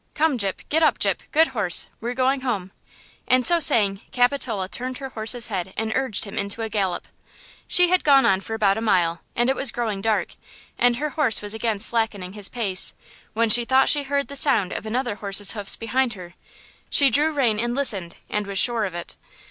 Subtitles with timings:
[0.15, 2.71] Come, Gyp, get up, Gyp, good horse; we're going home."
[3.27, 7.07] And so saying, Capitola turned her horse's head and urged him into a gallop.
[7.67, 10.29] She had gone on for about a mile, and it was growing dark,
[10.75, 12.95] and her horse was again slackening his pace,
[13.33, 16.33] when she thought she heard the sound of another horse's hoofs behind her.
[16.89, 19.15] She drew rein and listened, and was sure of it.